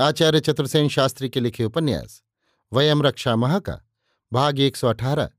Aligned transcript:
आचार्य 0.00 0.40
चतुर्सेन 0.40 0.88
शास्त्री 0.88 1.28
के 1.28 1.40
लिखे 1.40 1.64
उपन्यास, 1.64 2.22
वयम 2.72 3.02
रक्षा 3.02 3.36
महा 3.36 3.58
का 3.58 3.80
भाग 4.32 4.60
एक 4.60 4.76
सौ 4.76 4.88
अठारह 4.88 5.30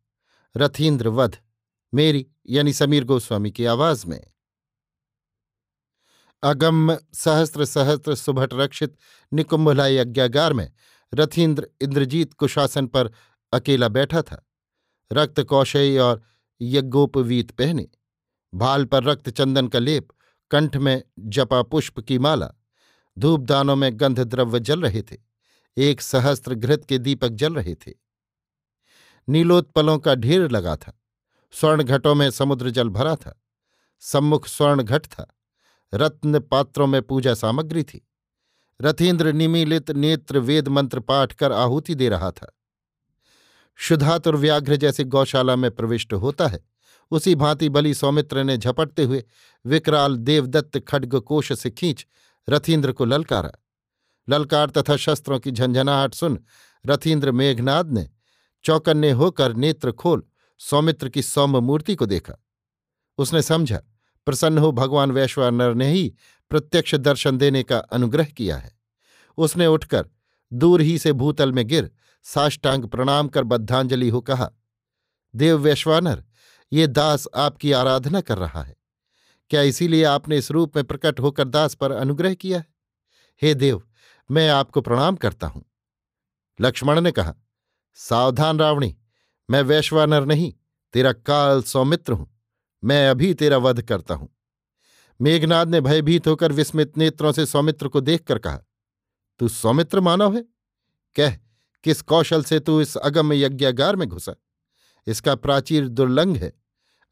रथीन्द्र 0.58 1.08
वध, 1.08 1.38
मेरी 1.94 2.28
यानी 2.50 2.74
समीर 2.74 3.04
गोस्वामी 3.04 3.52
की 3.52 3.66
आवाज़ 3.66 4.08
में। 4.08 4.32
अगम 6.44 6.98
सहस्त्र 7.14 7.66
सहस्त्र 7.66 8.16
सुभट 8.16 8.54
रक्षित, 8.54 8.98
निकुंभलाई 9.34 9.96
यज्ञागार 9.96 10.54
में 10.54 10.72
रथीन्द्र 11.14 11.68
इंद्रजीत 11.82 12.34
कुशासन 12.34 12.88
पर 12.88 13.12
अकेला 13.54 13.88
बैठा 13.88 14.22
था। 14.22 14.48
रक्त 15.12 15.42
कौशई 15.42 15.98
और 15.98 16.24
यज्ञोपवीत 16.62 17.52
पहने 17.52 17.88
भाल 18.56 18.86
पर 18.86 19.04
रक्त 19.04 19.30
चंदन 19.30 19.68
का 19.68 19.80
लेप, 19.80 20.08
कंठ 20.52 20.78
में 20.78 21.04
जपा 21.20 21.62
पुष्प 21.62 22.00
की 22.00 22.20
माला। 22.20 22.54
धूपदानों 23.20 23.76
में 23.76 24.00
गंध 24.00 24.20
द्रव्य 24.20 24.60
जल 24.60 24.82
रहे 24.82 25.02
थे। 25.02 25.18
एक 25.78 26.02
सहस्त्र 26.02 26.56
घृत 26.56 26.86
के 26.86 26.98
दीपक 26.98 27.30
जल 27.30 27.56
रहे 27.56 27.76
थे। 27.76 27.94
नीलोत्पलों 29.30 30.00
का 30.00 30.16
ढेर 30.16 30.52
लगा 30.52 30.76
था। 30.76 31.02
स्वर्ण 31.52 31.84
घटों 31.84 32.16
में 32.16 32.32
समुद्र 32.32 32.70
जल 32.70 32.90
भरा 32.90 33.16
था। 33.16 33.42
सम्मुख 34.00 34.48
स्वर्ण 34.48 34.84
घट 34.84 35.06
था। 35.06 35.38
रत्न 35.94 36.40
पात्रों 36.40 36.88
में 36.88 37.02
पूजा 37.02 37.34
सामग्री 37.34 37.84
थी। 37.84 38.08
रथीन्द्र 38.82 39.34
निमीलित 39.34 39.92
नेत्र 39.92 40.40
वेद 40.40 40.68
मंत्र 40.68 41.00
पाठ 41.00 41.34
कर 41.34 41.52
आहुति 41.52 41.96
दे 41.96 42.10
रहा 42.10 42.32
था। 42.32 42.52
व्याघ्र 44.28 44.76
जैसे 44.76 45.04
गौशाला 45.04 45.56
में 45.56 45.72
प्रविष्ट 45.72 46.14
होता 46.14 46.48
है, 46.48 46.66
उसी 47.12 47.36
भांति 47.36 47.70
बलि 47.70 47.94
सौमित्र 47.94 48.44
ने 48.44 48.58
झपटते 48.58 49.04
हुए 49.04 49.24
विकराल 49.66 50.18
देवदत्त 50.18 50.80
खड्ग 50.80 51.20
कोश 51.20 51.60
से 51.60 51.72
खींच 51.72 52.08
रथीन्द्र 52.50 52.92
को 52.92 53.06
ललकारा। 53.06 53.52
ललकार 54.30 54.70
तथा 54.70 54.96
शस्त्रों 54.96 55.40
की 55.40 55.52
झंझनाहट 55.52 56.14
सुन 56.14 56.40
रथीन्द्र 56.86 57.32
मेघनाद 57.32 57.92
ने 57.92 58.10
चौकन्ने 58.64 59.12
होकर 59.12 59.54
नेत्र 59.54 59.92
खोल 59.92 60.24
सौमित्र 60.60 61.10
की 61.10 61.22
सौम्य 61.22 61.60
मूर्ति 61.60 61.96
को 61.96 62.06
देखा। 62.06 62.34
उसने 63.18 63.42
समझा, 63.42 63.82
प्रसन्न 64.26 64.58
हो 64.58 64.72
भगवान 64.72 65.12
वैश्वानर 65.12 65.74
ने 65.74 65.92
ही 65.92 66.14
प्रत्यक्ष 66.50 66.96
दर्शन 66.96 67.38
देने 67.38 67.64
का 67.64 67.78
अनुग्रह 67.78 68.26
किया 68.26 68.58
है। 68.58 68.80
उसने 69.38 69.68
उठकर 69.68 70.10
दूर 70.54 70.82
ही 70.82 70.98
से 70.98 71.14
भूतल 71.14 71.52
में 71.52 71.68
गिर 71.68 71.92
साष्टांग 72.24 72.86
प्रणाम 72.86 73.28
कर 73.28 73.44
बद्धांजलि 73.44 74.10
हो 74.10 74.22
कहा, 74.22 74.50
देव 75.36 75.58
वैश्वानर, 75.58 76.24
ये 76.74 76.88
दास 76.88 77.28
आपकी 77.36 77.72
आराधना 77.72 78.22
कर 78.22 78.38
रहा 78.38 78.64
है। 78.64 78.76
क्या 79.50 79.62
इसीलिए 79.62 80.04
आपने 80.04 80.38
इस 80.38 80.52
रूप 80.52 80.76
में 80.76 80.86
प्रकट 80.86 81.20
होकर 81.20 81.48
दास 81.48 81.76
पर 81.76 81.92
अनुग्रह 81.92 82.34
किया 82.34 82.60
है? 82.60 82.66
हे 83.42 83.54
देव, 83.54 83.82
मैं 84.30 84.50
आपको 84.50 84.82
प्रणाम 84.82 85.16
करता 85.16 85.48
हूँ। 85.48 85.64
लक्ष्मण 86.62 87.02
ने 87.02 87.12
कहा, 87.12 87.34
सावधान 87.94 88.60
रावणी, 88.60 88.96
मैं 89.50 89.62
वैश्वानर 89.62 90.26
नहीं, 90.26 90.54
तेरा 90.94 91.12
काल 91.14 91.64
सौमित्र 91.64 92.14
हूँ, 92.14 92.30
मैं 92.84 93.10
अभी 93.10 93.34
तेरा 93.34 93.58
वध 93.58 93.82
करता 93.82 94.14
हूँ। 94.14 94.30
मेघनाद 95.20 95.70
ने 95.70 95.82
भयभीत 95.82 96.28
होकर 96.28 96.52
विस्मित 96.52 96.98
नेत्रों 96.98 97.32
से 97.32 97.46
सौमित्र 97.46 97.88
को 97.88 98.02
देखकर 98.02 98.38
कहा, 98.38 98.60
तू 99.40 99.48
सौमित्र 99.48 100.00
मानव 100.00 100.36
है? 100.36 100.44
कह, 101.16 101.38
किस 101.84 102.02
कौशल 102.02 102.44
से 102.44 102.60
तू 102.60 102.82
इस 102.82 102.96
अगम 102.98 103.34
यज्ञागार 103.34 103.96
में 103.96 104.08
घुसा? 104.10 104.36
इसका 105.08 105.36
प्राचीर 105.36 105.88
दुर्लंघ 105.88 106.38
है। 106.38 106.52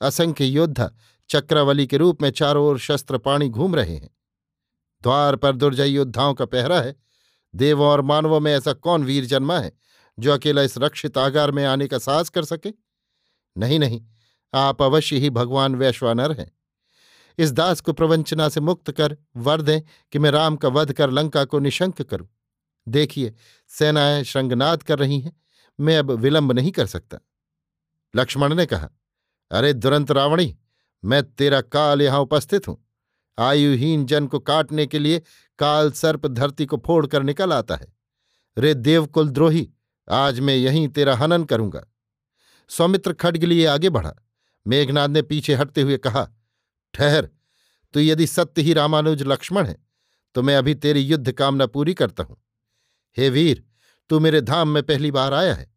असंख्य 0.02 0.46
योद्धा 0.46 0.92
चक्रवली 1.34 1.88
के 1.88 1.98
रूप 1.98 2.22
में 2.22 2.30
चारों 2.30 2.66
ओर 2.66 2.80
शस्त्र 2.80 3.18
पाणी 3.18 3.50
घूम 3.50 3.76
रहे 3.76 3.96
हैं। 3.96 4.10
द्वार 5.04 5.36
पर 5.36 5.56
दुर्जय 5.56 5.90
योद्धाओं 5.90 6.34
का 6.34 6.46
पहरा 6.46 6.82
है। 6.82 6.96
देवों 7.56 7.88
और 7.88 8.02
मानवों 8.02 8.40
में 8.40 8.54
ऐसा 8.54 8.74
कौन 8.74 9.04
वीर 9.04 9.26
जन्मा 9.26 9.60
है, 9.60 9.72
जो 10.20 10.34
अकेला 10.34 10.62
इस 10.62 10.78
रक्षित 10.78 11.18
आगार 11.18 11.52
में 11.52 11.66
आने 11.66 11.88
का 11.88 11.98
साहस 11.98 12.30
कर 12.30 12.46
सके? 12.46 12.70
नहीं 13.58 13.80
नहीं, 13.80 14.06
आप 14.54 14.82
अवश्य 14.82 15.18
ही 15.18 15.30
भगवान 15.30 15.76
वैश्वानर 15.76 16.32
हैं। 16.32 16.52
इस 17.38 17.52
दास 17.52 17.82
को 17.82 17.94
प्रवंचना 17.94 18.50
से 18.50 18.60
मुक्त 18.60 18.92
कर 18.92 19.18
वर 19.36 19.62
दें 19.62 19.82
कि 20.12 20.20
मैं 20.20 20.32
राम 20.32 20.56
का 20.56 20.68
वध 20.68 20.94
कर 20.94 21.12
लंका 21.12 21.46
को 21.46 21.60
निशंक 21.60 22.02
करूँ। 22.02 22.28
देखिए, 22.88 23.34
सेनाएँ 23.68 24.24
श्रृंगनाद 24.24 24.84
कर 24.84 25.00
रही 25.00 25.20
हैं, 25.20 25.42
मैं 25.80 25.98
अब 25.98 26.12
विलंब 26.12 26.52
नहीं 26.52 26.72
कर 26.72 26.86
सकता। 26.86 27.18
लक्ष्मण 28.16 28.54
ने 28.54 28.66
कहा, 28.66 28.90
अरे 29.52 29.74
दुरंत 29.74 30.12
रावणी 30.12 30.58
मैं 31.04 31.24
तेरा 31.26 31.62
काल 31.64 32.02
यहाँ 32.02 32.20
उपस्थित 32.20 32.68
हूँ। 32.68 32.78
आयुहीन 33.38 34.06
जन 34.06 34.28
को 34.28 34.40
काटने 34.42 34.86
के 34.86 35.00
लिए 35.00 35.22
काल 35.60 35.92
सर्प 35.94 36.28
धरती 36.28 36.66
को 36.66 36.78
फोड़ 36.78 37.06
कर 37.08 37.24
निकल 37.24 37.54
आता 37.54 37.76
है। 37.76 37.88
रे 38.58 38.74
देवकुल 38.74 39.30
द्रोही, 39.30 39.68
आज 40.08 40.40
मैं 40.40 40.56
यहीं 40.56 40.88
तेरा 40.90 41.16
हनन 41.16 41.44
करूँगा। 41.46 41.84
सौमित्र 42.70 43.14
खड्ग 43.16 43.44
लिए 43.44 43.66
आगे 43.68 43.90
बढ़ा। 43.90 44.14
मेघनाथ 44.66 45.10
ने 45.10 45.22
पीछे 45.24 45.56
हटते 45.56 45.82
हुए 45.82 45.98
कहा, 45.98 46.28
ठहर, 46.94 47.30
तू 47.94 48.00
यदि 48.00 48.28
सत्य 48.28 48.62
ही 48.62 48.74
रामानुज 48.74 49.24
लक्ष्मण 49.24 49.66
है 49.66 49.78
तो 50.36 50.42
मैं 50.42 50.56
अभी 50.58 50.74
तेरी 50.76 51.02
युद्ध 51.02 51.32
कामना 51.32 51.66
पूरी 51.68 51.94
करता 51.94 52.24
हूँ। 52.24 52.38
हे 53.18 53.30
वीर, 53.30 53.64
तू 54.10 54.20
मेरे 54.20 54.42
धाम 54.42 54.70
में 54.70 54.82
पहली 54.84 55.12
बार 55.12 55.34
आया 55.34 55.54
है, 55.54 55.68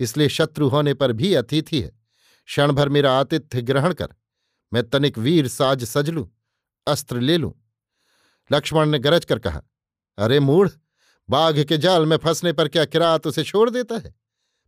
इसलिए 0.00 0.28
शत्रु 0.28 0.68
होने 0.68 0.94
पर 0.94 1.12
भी 1.12 1.32
अतिथि 1.34 1.80
है। 1.80 1.88
क्षण 2.48 2.72
भर 2.72 2.88
मेरा 2.88 3.12
आतिथ्य 3.12 3.62
ग्रहण 3.62 3.92
कर। 3.92 4.14
मैं 4.72 4.82
तनिक 4.82 5.18
वीर 5.18 5.48
साज 5.48 5.84
सज 5.84 6.10
लूँ 6.10 6.28
अस्त्र 6.86 7.20
ले 7.20 7.36
लूँ। 7.36 7.52
लक्ष्मण 8.50 8.88
ने 8.88 8.98
गरज 8.98 9.24
कर 9.24 9.38
कहा, 9.38 9.62
अरे 10.18 10.40
मूढ़, 10.40 10.68
बाघ 11.28 11.64
के 11.64 11.78
जाल 11.78 12.06
में 12.06 12.16
फंसने 12.16 12.52
पर 12.52 12.68
क्या 12.68 12.84
किरात 12.84 13.26
उसे 13.26 13.44
छोड़ 13.44 13.68
देता 13.70 13.94
है? 13.94 14.14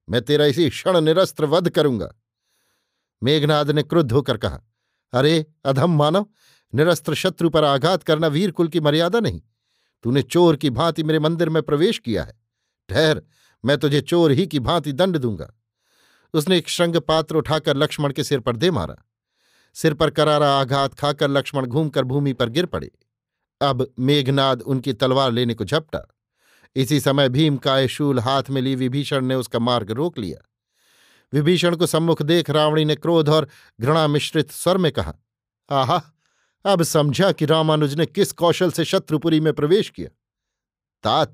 मैं 0.09 0.23
तेरा 0.23 0.45
इसी 0.45 0.69
क्षण 0.71 1.01
निरस्त्र 1.01 1.45
वध 1.45 1.69
करूँगा। 1.69 2.09
मेघनाद 3.23 3.71
ने 3.71 3.83
क्रुद्ध 3.83 4.11
होकर 4.13 4.37
कहा, 4.37 4.61
अरे 5.13 5.47
अधम 5.65 5.97
मानव, 5.99 6.27
निरस्त्र 6.73 7.15
शत्रु 7.15 7.51
पर 7.51 7.65
आघात 7.65 8.03
करना 8.03 8.27
वीर 8.27 8.51
कुल 8.51 8.69
की 8.69 8.81
मर्यादा 8.81 9.21
नहीं। 9.21 9.41
तूने 10.05 10.23
चोर 10.23 10.57
की 10.57 10.71
भांति 10.71 11.03
मेरे 11.03 11.19
मंदिर 11.19 11.49
में 11.49 11.63
प्रवेश 11.63 11.99
किया 11.99 12.25
है। 12.25 12.41
ठहर, 12.89 13.23
मैं 13.65 13.79
तुझे 13.79 14.01
चोर 14.01 14.33
ही 14.33 14.47
की 14.47 14.61
भांति 14.61 14.93
दंड 14.93 15.19
दूँगा। 15.19 15.53
उसने 16.35 16.59
एक 16.59 16.69
श्रृंग 16.69 16.97
पात्र 16.99 17.37
उठाकर 17.37 17.77
लक्ष्मण 17.77 18.13
के 18.13 18.25
सिर 18.25 18.41
पर 18.41 18.57
दे 18.57 18.71
मारा। 18.71 18.97
सिर 19.83 19.95
पर 19.95 20.11
करारा 20.11 20.61
आघात 20.61 20.95
खाकर 20.95 21.29
लक्ष्मण 21.29 21.67
घूमकर 21.67 22.05
भूमि 22.05 22.33
पर 22.33 22.49
गिर 22.49 22.67
पड़े। 22.67 22.91
अब 23.61 23.95
मेघनाद 23.99 24.63
उनकी 24.63 24.93
तलवार 24.93 25.33
लेने 25.33 25.55
को 25.55 25.65
झपटा। 25.65 26.15
इसी 26.77 27.01
समय 27.01 27.29
भीम 27.29 27.57
का 27.57 27.87
शूल 27.87 28.21
हाथ 28.21 28.43
में 28.51 28.63
ली 28.63 28.75
विभीषण 28.75 29.27
ने 29.27 29.35
उसका 29.35 29.59
मार्ग 29.59 29.91
रोक 29.91 30.19
लिया। 30.19 30.49
विभीषण 31.33 31.77
को 31.77 31.87
सम्मुख 31.87 32.23
देख 32.23 32.51
रावणी 32.51 32.85
ने 32.85 32.95
क्रोध 32.95 33.29
और 33.29 33.49
घृणा 33.81 34.07
मिश्रित 34.07 34.51
स्वर 34.51 34.77
में 34.77 34.93
कहा, 34.93 35.15
आहा, 35.71 36.03
अब 36.65 36.83
समझा 36.83 37.33
कि 37.33 37.47
रामानुज 37.47 37.95
ने 37.95 38.07
किस 38.07 38.33
कौशल 38.33 38.71
से 38.71 38.85
शत्रुपुरी 38.85 39.41
में 39.41 39.53
प्रवेश 39.53 39.91
किया। 39.91 40.09
तात, 41.03 41.33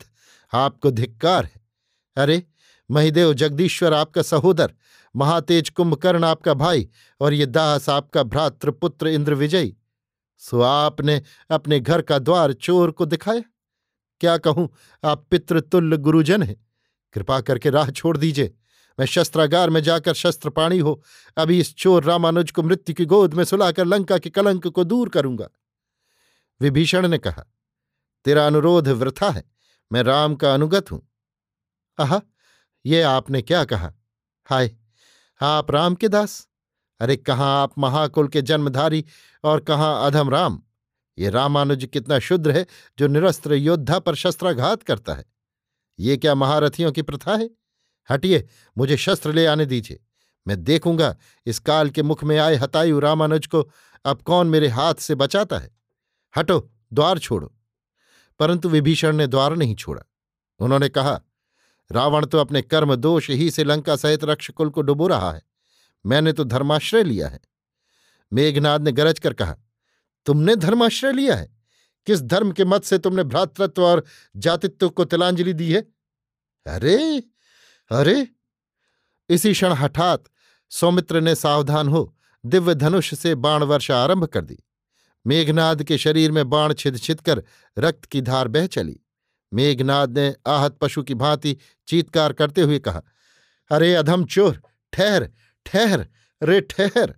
आपको 0.55 0.91
धिक्कार 0.91 1.45
है। 1.45 1.69
अरे, 2.17 2.43
महिदेव 2.91 3.35
जगदीश्वर 3.35 3.93
आपका 3.93 4.23
सहोदर 4.23 4.75
महातेज 5.17 5.71
कुंभकर्ण 5.71 6.25
आपका 6.25 6.55
भाई 6.55 6.89
और 7.21 7.33
ये 7.33 7.47
दास 7.47 7.89
आपका 7.89 8.23
भ्रातृपुत्र 8.23 9.09
इंद्र 9.09 9.35
विजयी 9.35 9.77
सो 10.39 10.61
आपने 10.61 11.23
अपने 11.51 11.81
घर 11.81 12.03
का 12.03 12.19
द्वार 12.19 12.53
चोर 12.53 12.91
को 12.91 13.07
दिखाया? 13.07 13.43
क्या 14.21 14.37
कहूँ, 14.39 14.69
आप 15.05 15.27
पितृतुल्य 15.31 15.97
गुरुजन 15.97 16.43
हैं। 16.43 16.67
कृपा 17.13 17.41
करके 17.41 17.71
राह 17.71 17.91
छोड़ 17.91 18.17
दीजिए। 18.17 18.55
मैं 18.99 19.07
शस्त्रागार 19.07 19.71
में 19.71 19.83
जाकर 19.83 20.15
शस्त्र 20.15 20.51
पाणी 20.51 20.79
हो, 20.79 21.03
अभी 21.37 21.61
इस 21.61 21.75
चोर 21.75 22.05
रामानुज 22.05 22.51
को 22.51 22.63
मृत्यु 22.63 22.95
की 22.95 23.05
गोद 23.05 23.35
में 23.35 23.45
सुलाकर 23.45 23.85
लंका 23.85 24.19
के 24.19 24.31
कलंक 24.31 24.67
को 24.67 24.85
दूर 24.85 25.09
करूँगा। 25.09 25.49
विभीषण 26.61 27.09
ने 27.09 27.19
कहा, 27.19 27.45
तेरा 28.25 28.47
अनुरोध 28.47 28.89
वृथा 28.89 29.31
है, 29.31 29.45
मैं 29.93 30.03
राम 30.03 30.35
का 30.35 30.55
अनुगत 30.55 30.93
हूँ। 30.93 31.09
आह, 32.01 32.21
ये 32.87 33.03
आपने 33.03 33.43
क्या 33.43 33.65
कहा? 33.65 33.93
हाय! 34.47 34.77
आप 35.45 35.71
राम 35.71 35.95
के 35.95 36.09
दास? 36.09 36.49
अरे 37.01 37.17
कहाँ 37.17 37.63
आप 37.63 37.79
महाकुल 37.79 38.29
के 38.29 38.43
जन्मधारी 38.43 39.05
और 39.45 39.61
कहाँ 39.61 40.07
अधम 40.07 40.31
राम? 40.31 40.63
ये 41.19 41.31
रामानुज 41.31 41.89
कितना 41.93 42.19
शुद्र 42.19 42.51
है 42.51 42.67
जो 42.99 43.07
निरस्त्र 43.07 43.55
योद्धा 43.55 43.99
पर 43.99 44.15
शस्त्राघात 44.15 44.83
करता 44.83 45.15
है। 45.15 45.25
ये 45.99 46.17
क्या 46.17 46.35
महारथियों 46.35 46.93
की 46.93 47.03
प्रथा 47.03 47.37
है? 47.37 47.51
हटिए, 48.11 48.49
मुझे 48.79 48.97
शस्त्र 48.97 49.33
ले 49.33 49.47
आने 49.47 49.67
दीजिए। 49.67 50.01
मैं 50.49 50.65
देखूँगा 50.65 51.17
इस 51.47 51.59
काल 51.59 51.91
के 51.91 52.03
मुख 52.03 52.25
में 52.25 52.39
आए 52.39 52.55
हतायु 52.55 53.01
रामानुज 53.01 53.47
को 53.47 53.71
अब 54.05 54.23
कौन 54.23 54.47
मेरे 54.47 54.69
हाथ 54.69 54.95
से 54.95 55.15
बचाता 55.15 55.59
है। 55.59 55.77
हटो, 56.37 56.71
द्वार 56.93 57.19
छोड़ो। 57.19 57.55
परंतु 58.39 58.69
विभीषण 58.69 59.17
ने 59.17 59.27
द्वार 59.27 59.57
नहीं 59.57 59.75
छोड़ा। 59.75 60.03
उन्होंने 60.59 60.89
कहा 60.89 61.21
रावण 61.93 62.27
तो 62.27 62.39
अपने 62.39 62.63
कर्म 62.63 62.95
दोष 62.95 63.31
ही 63.31 63.51
से 63.51 63.65
लंका 63.65 63.97
सहित 63.97 64.25
रक्षकुल 64.25 64.71
को 64.71 64.83
डुबो 64.83 65.07
रहा 65.07 65.33
है। 65.33 65.43
मैंने 66.07 66.33
तो 66.33 66.45
धर्माश्रय 66.45 67.03
लिया 67.03 67.29
है। 67.29 67.41
मेघनाद 68.33 68.83
ने 68.83 68.93
गरज 68.93 69.19
कर 69.19 69.33
कहा, 69.33 69.57
तुमने 70.27 70.57
धर्माश्रय 70.57 71.13
लिया 71.13 71.37
है? 71.37 71.57
किस 72.07 72.23
धर्म 72.23 72.53
के 72.53 72.65
मत 72.65 72.85
से 72.85 72.99
तुमने 72.99 73.25
भ्रातृत्व 73.25 73.85
और 73.85 74.05
जातित्व 74.37 74.89
को 74.89 75.05
तिलांजलि 75.05 75.53
दी 75.53 75.73
है? 75.73 75.81
अरे 76.67 77.23
अरे, 77.91 78.27
इसी 79.29 79.53
क्षण 79.53 79.73
हठात 79.73 80.25
सौमित्र 80.71 81.21
ने 81.21 81.35
सावधान 81.35 81.89
हो 81.89 82.17
दिव्य 82.47 82.75
धनुष 82.75 83.15
से 83.15 83.35
बाण 83.35 83.63
वर्षा 83.63 84.03
आरंभ 84.05 84.25
कर 84.25 84.45
दी। 84.45 84.59
मेघनाद 85.27 85.83
के 85.83 85.99
शरीर 85.99 86.33
में 86.33 86.49
बाण 86.51 86.75
छिद 86.75 86.99
छिद 86.99 87.21
कर 87.21 87.43
रक्त 87.79 88.05
की 88.05 88.21
धार 88.21 88.49
बह 88.49 88.67
चली। 88.67 89.01
मेघनाद 89.55 90.19
ने 90.19 90.35
आहत 90.47 90.79
पशु 90.81 91.03
की 91.03 91.15
भांति 91.15 91.57
चीतकार 91.89 92.33
करते 92.33 92.61
हुए 92.61 92.79
कहा, 92.79 93.03
अरे 93.71 93.95
अधम 93.95 94.25
चोर, 94.25 94.61
ठहर 94.93 95.29
ठहर, 95.67 96.07
रे 96.43 96.61
ठहर! 96.61 97.15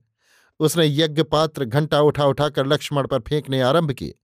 उसने 0.61 0.87
यज्ञ 0.87 1.23
पात्र 1.23 1.65
घंटा 1.65 2.01
उठा 2.01 2.25
उठाकर 2.25 2.67
लक्ष्मण 2.67 3.07
पर 3.07 3.21
फेंकने 3.21 3.61
आरंभ 3.61 3.93
किए। 3.93 4.15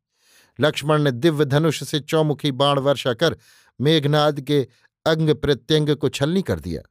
लक्ष्मण 0.60 1.02
ने 1.02 1.10
दिव्य 1.10 1.44
धनुष 1.44 1.82
से 1.82 2.00
चौमुखी 2.00 2.52
बाण 2.52 2.78
वर्षा 2.78 3.14
कर 3.14 3.36
मेघनाद 3.80 4.40
के 4.40 4.66
अंग 5.06 5.34
प्रत्यंग 5.34 5.94
को 5.96 6.08
छलनी 6.08 6.42
कर 6.42 6.60
दिया। 6.60 6.82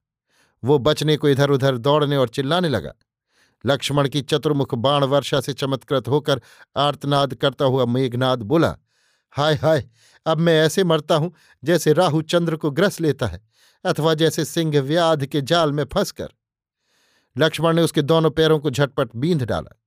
वो 0.64 0.78
बचने 0.80 1.18
को 1.18 1.30
इधर 1.30 1.50
उधर 1.50 1.78
दौड़ने 1.78 2.18
और 2.18 2.30
चिल्लाने 2.30 2.70
लगा। 2.70 2.94
लक्ष्मण 3.66 4.08
की 4.10 4.22
चतुर्मुख 4.22 4.76
बाण 4.76 5.04
वर्षा 5.04 5.42
से 5.42 5.54
चमत्कृत 5.54 6.08
होकर 6.08 6.42
आर्तनाद 6.78 7.34
करता 7.34 7.66
हुआ 7.66 7.86
मेघनाद 7.86 8.42
बोला, 8.42 8.78
हाय 9.32 9.56
हाय 9.56 9.90
अब 10.26 10.38
मैं 10.38 10.62
ऐसे 10.62 10.84
मरता 10.84 11.16
हूँ 11.16 11.34
जैसे 11.64 11.94
राहु 11.94 12.22
चंद्र 12.22 12.56
को 12.56 12.72
ग्रस 12.72 13.02
लेता 13.02 13.28
है, 13.28 13.42
अथवा 13.86 14.14
जैसे 14.14 14.46
सिंह 14.46 14.80
व्याध 14.82 15.26
के 15.26 15.42
जाल 15.42 15.72
में 15.72 15.84
फंसकर। 15.84 16.30
लक्ष्मण 17.38 17.76
ने 17.76 17.82
उसके 17.82 18.02
दोनों 18.02 18.32
पैरों 18.32 18.60
को 18.60 18.70
झटपट 18.70 19.10
बींध 19.16 19.44
डाला। 19.44 19.78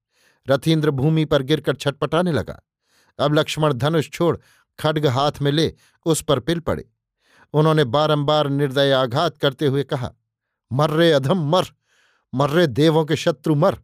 रथीन्द्र 0.48 0.90
भूमि 0.90 1.24
पर 1.24 1.42
गिरकर 1.42 1.74
छटपटाने 1.74 2.32
लगा। 2.32 2.60
अब 3.18 3.34
लक्ष्मण 3.34 3.72
धनुष 3.72 4.10
छोड़ 4.10 4.36
खड्ग 4.78 5.06
हाथ 5.06 5.32
में 5.42 5.52
ले 5.52 5.72
उस 6.06 6.22
पर 6.22 6.40
पिल 6.40 6.60
पड़े। 6.60 6.84
उन्होंने 7.54 7.84
बारंबार 7.84 8.48
निर्दय 8.48 8.92
आघात 8.92 9.38
करते 9.38 9.66
हुए 9.66 9.82
कहा 9.84 10.12
मर्रे 10.72 11.12
अधम, 11.12 11.50
मर! 11.50 11.64
मर्रे 12.34 12.66
देवों 12.66 13.04
के 13.04 13.16
शत्रु 13.16 13.54
मर! 13.54 13.78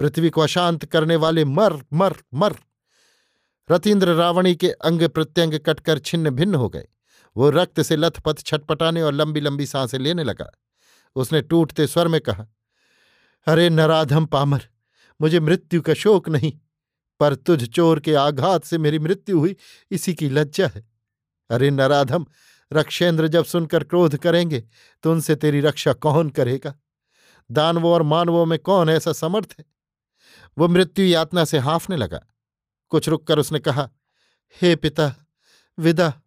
पृथ्वी 0.00 0.30
को 0.30 0.40
अशांत 0.40 0.84
करने 0.84 1.16
वाले 1.16 1.44
मर 1.44 1.82
मर 1.92 2.14
मर! 2.34 2.54
रतीन्द्र 3.70 4.14
रावणी 4.14 4.54
के 4.54 4.70
अंग 4.70 5.02
प्रत्यंग 5.02 5.54
कटकर 5.58 5.98
छिन्न 5.98 6.30
भिन्न 6.30 6.54
हो 6.54 6.68
गए। 6.68 6.86
वो 7.36 7.50
रक्त 7.50 7.80
से 7.82 7.96
लथपथ 7.96 8.38
छटपटाने 8.38 9.02
और 9.02 9.12
लंबी 9.12 9.40
लंबी 9.40 9.66
साँसें 9.66 9.98
लेने 9.98 10.24
लगा। 10.24 10.50
उसने 11.16 11.40
टूटते 11.42 11.86
स्वर 11.86 12.08
में 12.08 12.20
कहा, 12.20 12.46
अरे 13.46 13.68
नराधम 13.70 14.26
पामर, 14.26 14.62
मुझे 15.20 15.40
मृत्यु 15.40 15.82
का 15.82 15.94
शोक 15.94 16.28
नहीं, 16.28 16.52
पर 17.20 17.34
तुझ 17.34 17.64
चोर 17.64 18.00
के 18.00 18.14
आघात 18.14 18.64
से 18.64 18.78
मेरी 18.78 18.98
मृत्यु 18.98 19.38
हुई, 19.38 19.56
इसी 19.90 20.14
की 20.14 20.28
लज्जा 20.28 20.66
है। 20.66 20.84
अरे 21.50 21.70
नराधम, 21.70 22.26
रक्षेंद्र 22.72 23.28
जब 23.28 23.44
सुनकर 23.44 23.84
क्रोध 23.84 24.16
करेंगे 24.16 24.60
तो 25.04 25.12
उनसे 25.12 25.36
तेरी 25.36 25.60
रक्षा 25.60 25.92
कौन 25.92 26.30
करेगा? 26.30 26.74
दानवों 27.50 27.92
और 27.92 28.02
मानवों 28.02 28.46
में 28.46 28.58
कौन 28.58 28.90
ऐसा 28.90 29.12
समर्थ 29.12 29.54
है? 29.58 29.64
वो 30.58 30.68
मृत्यु 30.68 31.04
यातना 31.04 31.44
से 31.44 31.58
हाफने 31.58 31.96
लगा। 31.96 32.20
कुछ 32.88 33.08
रुककर 33.08 33.38
उसने 33.38 33.58
कहा, 33.58 33.90
हे 34.62 34.76
पिता, 34.76 35.14
विदा। 35.78 36.22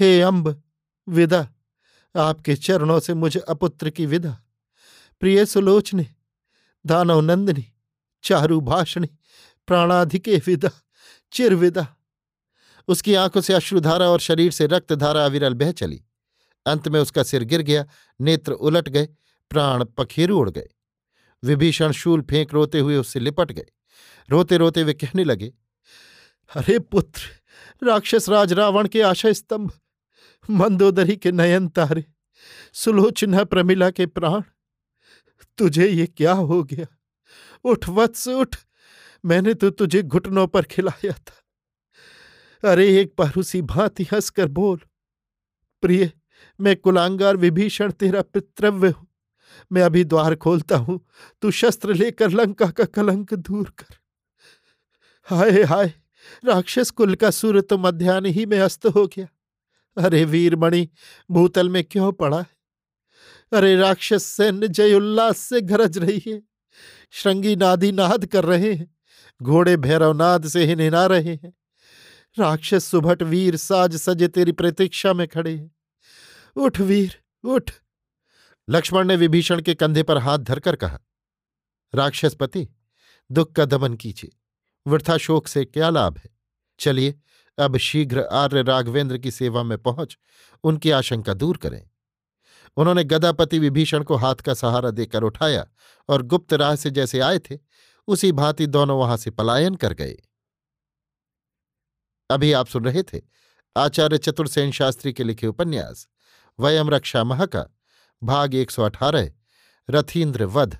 हे 0.00 0.20
अम्ब 0.20 0.62
विदा। 1.08 1.48
आपके 2.16 2.54
चरणों 2.56 3.00
से 3.00 3.14
मुझे 3.14 3.40
अपुत्र 3.40 3.90
की 3.90 4.06
विदा। 4.06 4.38
प्रिय 5.20 5.46
सुलोचने, 5.46 6.06
दानव 6.86 7.20
नंदिनी, 7.20 7.72
चारु 8.22 8.60
भाषणी, 8.60 9.06
प्राणाधिके 9.66 10.42
विदा, 10.46 10.70
चिर 11.32 11.54
विदा 11.54 11.96
उसकी 12.88 13.14
आँखों 13.14 13.40
से 13.40 13.52
अश्रुधारा 13.52 14.10
और 14.10 14.20
शरीर 14.20 14.52
से 14.52 14.66
रक्तधारा 14.66 15.24
अविरल 15.24 15.54
बह 15.54 15.72
चली। 15.72 16.04
अंत 16.66 16.88
में 16.88 17.00
उसका 17.00 17.22
सिर 17.22 17.44
गिर 17.44 17.60
गया, 17.60 17.86
नेत्र 18.20 18.52
उलट 18.52 18.88
गए, 18.88 19.08
प्राण 19.50 19.84
पखेरु 19.84 20.38
उड़ 20.38 20.50
गए। 20.50 20.68
विभीषण 21.44 21.92
शूल 21.92 22.22
फेंक 22.22 22.54
रोते 22.54 22.78
हुए 22.78 22.96
उससे 22.96 23.20
लिपट 23.20 23.52
गए। 23.52 23.66
रोते 24.30 24.56
रोते 24.56 24.82
वे 24.82 24.94
कहने 24.94 25.24
लगे 25.24 25.54
अरे 26.54 26.78
पुत्र, 26.78 27.22
राक्षस 27.86 28.28
राज 28.28 28.52
रावण 28.52 28.88
के 28.88 29.00
आशा 29.02 29.32
स्तंभ, 29.32 29.72
मंदोदरी 30.50 31.16
के 31.16 31.32
नयन 31.32 31.68
तारे, 31.68 32.04
सुलोचना 32.72 33.44
प्रमिला 33.44 33.90
के 33.90 34.06
प्राण। 34.06 34.42
तुझे 35.58 35.88
ये 35.88 36.06
क्या 36.06 36.32
हो 36.32 36.62
गया? 36.64 36.86
उठ, 37.64 37.88
वत्स, 37.88 38.28
उठ। 38.28 38.56
मैंने 39.24 39.54
तो 39.54 39.70
तुझे 39.70 40.02
घुटनों 40.02 40.46
पर 40.46 40.62
खिलाया 40.62 41.12
था। 41.12 42.70
अरे 42.70 43.00
एक 43.00 43.14
बार 43.18 43.32
उसी 43.36 43.62
भांति 43.62 44.06
हंसकर 44.12 44.48
बोल, 44.48 44.78
प्रिय, 45.82 46.12
मैं 46.60 46.76
कुलांगार 46.76 47.36
विभीषण 47.36 47.92
तेरा 47.92 48.22
पितृव्य 48.22 48.88
हूँ। 48.88 49.06
मैं 49.72 49.82
अभी 49.82 50.04
द्वार 50.04 50.34
खोलता 50.34 50.76
हूँ, 50.76 51.00
तू 51.42 51.50
शस्त्र 51.50 51.94
लेकर 51.94 52.30
लंका 52.30 52.70
का 52.70 52.84
कलंक 52.84 53.34
दूर 53.34 53.70
कर। 53.78 53.94
हाय 55.26 55.62
हाय 55.62 55.92
राक्षस 56.44 56.90
कुल 56.90 57.14
का 57.14 57.30
सूर्य 57.30 57.60
तो 57.60 57.78
मध्यान्ह 57.78 58.28
ही 58.28 58.46
में 58.46 58.58
अस्त 58.60 58.86
हो 58.86 59.06
गया। 59.06 59.26
अरे 59.98 60.24
वीरमणि, 60.24 60.88
भूतल 61.30 61.68
में 61.68 61.84
क्यों 61.84 62.12
पड़ा 62.12 62.40
है? 62.40 62.56
अरे 63.52 63.76
राक्षस 63.76 64.24
सैन्य 64.24 64.68
जय 64.68 64.94
उल्लास 64.94 65.38
से 65.38 65.60
गरज 65.60 65.98
रही 65.98 66.22
है। 66.26 66.42
श्रृंगी 67.10 67.56
नादी 67.56 67.92
नाद 67.92 68.26
कर 68.26 68.44
रहे 68.44 68.72
हैं। 68.74 68.96
घोड़े 69.42 69.76
भैरवनाद 69.76 70.46
से 70.46 70.64
ही 70.64 70.76
निना 70.76 71.06
रहे 71.06 71.34
हैं। 71.34 71.52
राक्षस 72.38 72.84
सुभट 72.84 73.22
वीर 73.22 73.56
साज 73.56 73.96
सजे 73.96 74.28
तेरी 74.28 74.52
प्रतीक्षा 74.52 75.12
में 75.12 75.28
खड़े 75.28 75.54
हैं। 75.56 75.70
उठ 76.56 76.80
वीर, 76.80 77.20
उठ। 77.44 77.70
लक्ष्मण 78.70 79.06
ने 79.06 79.16
विभीषण 79.16 79.60
के 79.62 79.74
कंधे 79.74 80.02
पर 80.02 80.18
हाथ 80.18 80.38
धरकर 80.38 80.76
कहा, 80.76 80.98
राक्षसपति, 81.94 82.68
दुख 83.32 83.52
का 83.52 83.64
दमन 83.64 83.94
कीजिए। 83.94 84.30
वृथा 84.86 85.16
शोक 85.16 85.46
से 85.46 85.64
क्या 85.64 85.90
लाभ 85.90 86.18
है? 86.18 86.30
चलिए, 86.78 87.20
अब 87.58 87.76
शीघ्र 87.76 88.20
आर्य 88.20 88.62
राघवेंद्र 88.62 89.18
की 89.18 89.30
सेवा 89.30 89.62
में 89.62 89.78
पहुँच 89.78 90.18
उनकी 90.64 90.90
आशंका 90.90 91.34
दूर 91.34 91.56
करें। 91.56 91.90
उन्होंने 92.76 93.04
गदापति 93.04 93.58
विभीषण 93.58 94.04
को 94.04 94.16
हाथ 94.16 94.34
का 94.34 94.54
सहारा 94.54 94.90
देकर 94.90 95.22
उठाया 95.22 95.66
और 96.08 96.22
गुप्त 96.22 96.52
राह 96.52 96.76
से 96.76 96.90
जैसे 96.90 97.20
आए 97.20 97.38
थे, 97.38 97.58
उसी 98.06 98.32
भांति 98.32 98.66
दोनों 98.66 98.98
वहाँ 98.98 99.16
से 99.16 99.30
पलायन 99.30 99.74
कर 99.74 99.92
गए। 99.92 100.16
अभी 102.30 102.52
आप 102.52 102.66
सुन 102.66 102.84
रहे 102.84 103.02
थे 103.02 103.20
आचार्य 103.76 104.18
चतुर्सेन 104.18 104.70
शास्त्री 104.70 105.12
के 105.12 105.24
लिखे 105.24 105.46
उपन्यास, 105.46 106.08
वयम 106.60 106.90
रक्षा 106.90 107.24
मह 107.24 107.46
का 107.46 107.66
भाग 108.22 108.54
118 108.54 109.32
रथीन्द्र 109.90 110.44
वध, 110.44 110.78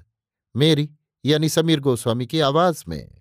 मेरी 0.57 0.91
यानी 1.25 1.49
समीर 1.49 1.81
गोस्वामी 1.81 2.27
की 2.27 2.41
आवाज़ 2.41 2.85
में। 2.89 3.16